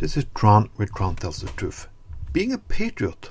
This 0.00 0.16
is 0.16 0.24
Trond 0.34 0.70
where 0.76 0.88
Trond 0.88 1.18
tells 1.20 1.42
the 1.42 1.48
truth. 1.48 1.86
Being 2.32 2.54
a 2.54 2.58
patriot, 2.58 3.28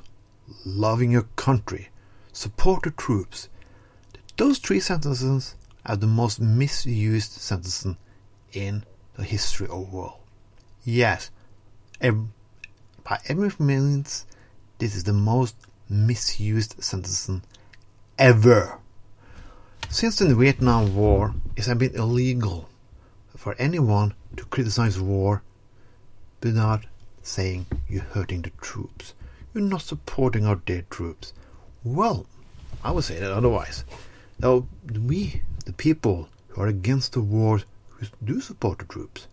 loving 0.64 1.10
your 1.10 1.24
country, 1.36 1.90
support 2.32 2.84
the 2.84 2.92
troops. 2.92 3.50
Those 4.38 4.60
three 4.60 4.80
sentences 4.80 5.56
are 5.84 5.96
the 5.96 6.06
most 6.06 6.40
misused 6.40 7.32
sentences 7.32 7.96
in 8.54 8.84
the 9.16 9.24
history 9.24 9.66
of 9.66 9.90
the 9.90 9.98
world. 9.98 10.20
Yes, 10.84 11.32
by 12.00 13.20
every 13.28 13.52
means, 13.58 14.28
this 14.78 14.96
is 14.96 15.06
the 15.06 15.12
most 15.12 15.56
misused 15.90 16.84
sentence 16.84 17.32
ever. 18.20 18.78
Since 19.90 20.20
the 20.20 20.36
Vietnam 20.36 20.96
War, 20.96 21.34
it 21.56 21.66
has 21.66 21.76
been 21.80 21.96
illegal 21.96 22.70
for 23.36 23.56
anyone 23.58 24.14
to 24.38 24.46
criticize 24.46 25.00
war 25.00 25.42
without 26.42 26.86
saying 27.24 27.66
you're 27.88 28.04
hurting 28.04 28.42
the 28.42 28.52
troops. 28.62 29.14
You're 29.54 29.64
not 29.64 29.82
supporting 29.82 30.46
our 30.46 30.56
dead 30.56 30.90
troops. 30.90 31.34
Well, 31.84 32.26
I 32.84 32.92
would 32.92 33.04
say 33.04 33.20
that 33.20 33.32
otherwise. 33.32 33.84
Now, 34.40 34.68
we, 34.92 35.42
the 35.66 35.74
people 35.74 36.30
who 36.50 36.62
are 36.62 36.68
against 36.68 37.14
the 37.14 37.22
war, 37.22 37.62
who 37.90 38.08
do 38.24 38.42
support 38.42 38.80
the 38.80 38.86
troops, 38.86 39.28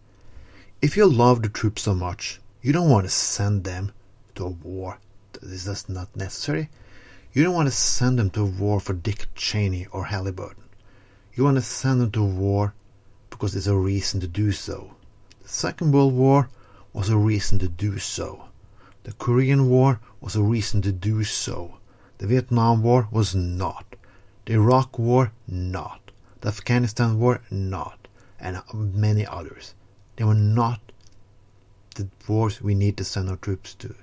if 0.82 0.96
you 0.96 1.06
love 1.06 1.42
the 1.42 1.48
troops 1.48 1.82
so 1.82 1.94
much, 1.94 2.40
you 2.60 2.72
don't 2.72 2.90
want 2.90 3.06
to 3.06 3.10
send 3.10 3.64
them 3.64 3.92
to 4.34 4.44
a 4.44 4.48
war 4.48 4.98
that 5.32 5.42
is 5.44 5.64
just 5.64 5.88
not 5.88 6.14
necessary. 6.16 6.68
You 7.32 7.44
don't 7.44 7.54
want 7.54 7.68
to 7.68 7.74
send 7.74 8.18
them 8.18 8.30
to 8.30 8.42
a 8.42 8.46
war 8.46 8.80
for 8.80 8.92
Dick 8.94 9.26
Cheney 9.34 9.86
or 9.92 10.06
Halliburton. 10.06 10.64
You 11.34 11.44
want 11.44 11.56
to 11.56 11.62
send 11.62 12.00
them 12.00 12.10
to 12.12 12.24
war 12.24 12.74
because 13.30 13.52
there's 13.52 13.66
a 13.66 13.76
reason 13.76 14.20
to 14.20 14.26
do 14.26 14.52
so. 14.52 14.94
The 15.42 15.48
Second 15.48 15.92
World 15.92 16.14
War 16.14 16.48
was 16.96 17.10
a 17.10 17.16
reason 17.18 17.58
to 17.58 17.68
do 17.68 17.98
so. 17.98 18.46
The 19.02 19.12
Korean 19.12 19.68
War 19.68 20.00
was 20.18 20.34
a 20.34 20.42
reason 20.42 20.80
to 20.80 20.92
do 20.92 21.24
so. 21.24 21.76
The 22.16 22.26
Vietnam 22.26 22.82
War 22.82 23.06
was 23.10 23.34
not. 23.34 23.84
The 24.46 24.54
Iraq 24.54 24.98
War, 24.98 25.30
not. 25.46 26.10
The 26.40 26.48
Afghanistan 26.48 27.18
War, 27.18 27.42
not. 27.50 28.08
And 28.40 28.62
many 28.72 29.26
others. 29.26 29.74
They 30.16 30.24
were 30.24 30.32
not 30.32 30.80
the 31.96 32.08
wars 32.26 32.62
we 32.62 32.74
need 32.74 32.96
to 32.96 33.04
send 33.04 33.28
our 33.28 33.36
troops 33.36 33.74
to. 33.74 33.94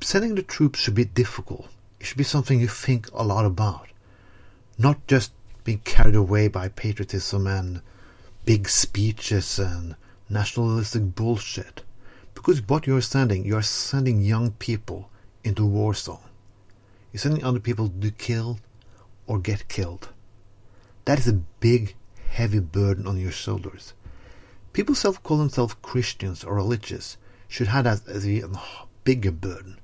Sending 0.00 0.34
the 0.34 0.42
troops 0.42 0.80
should 0.80 0.96
be 0.96 1.04
difficult. 1.04 1.68
It 2.00 2.06
should 2.06 2.18
be 2.18 2.24
something 2.24 2.58
you 2.58 2.66
think 2.66 3.08
a 3.12 3.22
lot 3.22 3.44
about. 3.44 3.86
Not 4.76 5.06
just 5.06 5.30
being 5.62 5.78
carried 5.84 6.16
away 6.16 6.48
by 6.48 6.66
patriotism 6.66 7.46
and 7.46 7.80
big 8.44 8.68
speeches 8.68 9.60
and 9.60 9.94
nationalistic 10.28 11.14
bullshit. 11.14 11.84
Because 12.34 12.66
what 12.68 12.86
you're 12.86 13.00
sending, 13.00 13.44
you're 13.44 13.62
sending 13.62 14.22
young 14.22 14.52
people 14.52 15.10
into 15.44 15.64
war 15.66 15.94
zone. 15.94 16.18
You're 17.12 17.20
sending 17.20 17.44
other 17.44 17.60
people 17.60 17.88
to 17.88 18.10
kill 18.10 18.58
or 19.26 19.38
get 19.38 19.68
killed. 19.68 20.08
That 21.04 21.18
is 21.18 21.28
a 21.28 21.42
big, 21.60 21.94
heavy 22.30 22.60
burden 22.60 23.06
on 23.06 23.18
your 23.18 23.32
shoulders. 23.32 23.92
People 24.72 24.94
self 24.94 25.22
call 25.22 25.38
themselves 25.38 25.76
Christians 25.82 26.44
or 26.44 26.54
religious 26.54 27.16
should 27.48 27.68
have 27.68 27.84
that 27.84 28.08
as 28.08 28.26
a 28.26 28.44
bigger 29.04 29.32
burden. 29.32 29.78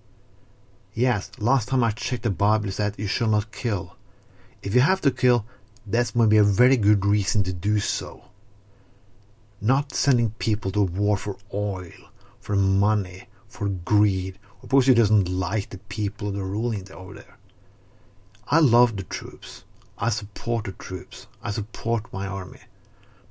Yes, 0.95 1.31
last 1.39 1.69
time 1.69 1.85
I 1.85 1.91
checked 1.91 2.23
the 2.23 2.31
Bible 2.31 2.71
said 2.71 2.95
you 2.99 3.07
shall 3.07 3.29
not 3.29 3.53
kill. 3.53 3.97
If 4.63 4.75
you 4.75 4.81
have 4.81 5.01
to 5.03 5.11
kill, 5.11 5.45
that's 5.87 6.15
maybe 6.15 6.39
a 6.39 6.43
very 6.45 6.77
good 6.77 7.05
reason 7.05 7.43
to 7.45 7.53
do 7.53 7.79
so. 7.79 8.25
Not 9.61 9.93
sending 9.95 10.31
people 10.39 10.71
to 10.73 10.83
war 10.83 11.17
for 11.17 11.37
oil, 11.53 12.11
for 12.41 12.57
money, 12.57 13.29
for 13.47 13.69
greed, 13.69 14.39
or 14.63 14.69
because 14.69 14.87
he 14.87 14.95
doesn't 14.95 15.29
like 15.29 15.71
the 15.71 15.79
people 15.79 16.31
that 16.31 16.41
are 16.41 16.47
ruling 16.47 16.91
over 16.93 17.15
there. 17.15 17.39
I 18.49 18.61
love 18.61 18.97
the 18.97 19.03
troops. 19.03 19.65
I 19.99 20.11
support 20.11 20.65
the 20.65 20.73
troops. 20.73 21.27
I 21.43 21.51
support 21.51 22.13
my 22.13 22.27
army. 22.27 22.61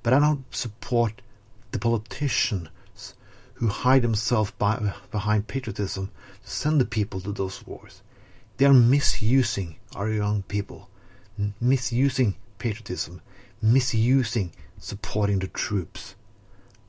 But 0.04 0.14
I 0.14 0.20
don't 0.20 0.46
support 0.54 1.22
the 1.72 1.80
politicians 1.80 2.70
who 3.56 3.68
hide 3.68 4.04
themselves 4.04 4.52
by, 4.52 4.94
behind 5.10 5.48
patriotism 5.48 6.12
to 6.44 6.50
send 6.50 6.80
the 6.80 6.86
people 6.86 7.20
to 7.22 7.32
those 7.32 7.66
wars. 7.66 8.04
They 8.58 8.66
are 8.66 8.74
misusing 8.74 9.78
our 9.96 10.10
young 10.10 10.44
people, 10.44 10.90
misusing 11.60 12.36
patriotism, 12.60 13.22
misusing 13.62 14.52
supporting 14.78 15.40
the 15.40 15.48
troops. 15.48 16.16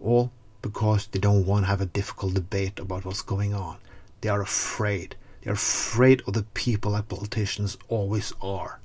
All 0.01 0.31
because 0.63 1.07
they 1.07 1.19
don't 1.19 1.47
want 1.47 1.65
to 1.65 1.69
have 1.69 1.81
a 1.81 1.87
difficult 1.87 2.35
debate 2.35 2.79
about 2.79 3.05
what's 3.05 3.23
going 3.23 3.55
on. 3.55 3.79
They 4.21 4.29
are 4.29 4.43
afraid. 4.43 5.17
They 5.43 5.51
are 5.51 5.55
afraid 5.55 6.23
of 6.27 6.35
the 6.35 6.43
people 6.43 6.93
like 6.93 7.09
politicians 7.09 7.79
always 7.89 8.33
are. 8.43 8.81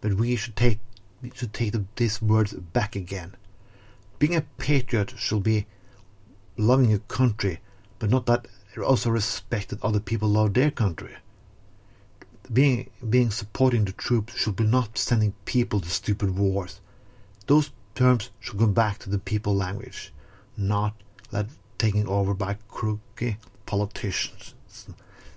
But 0.00 0.14
we 0.14 0.36
should 0.36 0.56
take 0.56 0.78
we 1.20 1.32
should 1.34 1.52
take 1.52 1.72
the, 1.72 1.84
these 1.96 2.22
words 2.22 2.52
back 2.54 2.94
again. 2.94 3.34
Being 4.20 4.36
a 4.36 4.42
patriot 4.58 5.14
should 5.16 5.42
be 5.42 5.66
loving 6.56 6.90
your 6.90 7.00
country, 7.00 7.60
but 7.98 8.10
not 8.10 8.26
that 8.26 8.46
also 8.84 9.10
respect 9.10 9.70
that 9.70 9.82
other 9.82 9.98
people 9.98 10.28
love 10.28 10.54
their 10.54 10.70
country. 10.70 11.16
Being 12.52 12.90
being 13.10 13.30
supporting 13.30 13.84
the 13.84 13.92
troops 13.92 14.36
should 14.36 14.54
be 14.54 14.64
not 14.64 14.96
sending 14.96 15.34
people 15.44 15.80
to 15.80 15.88
stupid 15.88 16.38
wars. 16.38 16.80
Those 17.46 17.72
terms 17.94 18.30
should 18.38 18.58
go 18.58 18.66
back 18.68 18.98
to 19.00 19.10
the 19.10 19.18
people 19.18 19.56
language, 19.56 20.12
not 20.58 20.94
let 21.30 21.46
taken 21.78 22.06
over 22.06 22.34
by 22.34 22.56
crooked 22.68 23.36
politicians, 23.64 24.54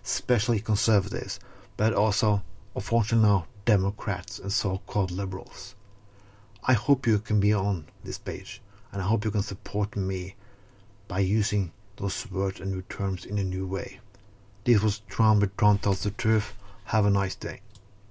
especially 0.03 0.59
conservatives, 0.59 1.39
but 1.77 1.93
also, 1.93 2.41
unfortunately 2.75 3.27
now, 3.27 3.45
Democrats 3.65 4.39
and 4.39 4.51
so-called 4.51 5.11
liberals. 5.11 5.75
I 6.63 6.73
hope 6.73 7.07
you 7.07 7.19
can 7.19 7.39
be 7.39 7.53
on 7.53 7.85
this 8.03 8.17
page, 8.17 8.61
and 8.91 9.01
I 9.01 9.05
hope 9.05 9.23
you 9.23 9.31
can 9.31 9.43
support 9.43 9.95
me 9.95 10.35
by 11.07 11.19
using 11.19 11.71
those 11.97 12.29
words 12.31 12.59
and 12.59 12.71
new 12.71 12.81
terms 12.83 13.25
in 13.25 13.37
a 13.37 13.43
new 13.43 13.67
way. 13.67 13.99
This 14.63 14.81
was 14.81 14.99
Trond 15.07 15.41
with 15.41 15.55
Trond 15.57 15.83
Tells 15.83 16.03
the 16.03 16.11
Truth. 16.11 16.53
Have 16.85 17.05
a 17.05 17.09
nice 17.09 17.35
day. 17.35 17.61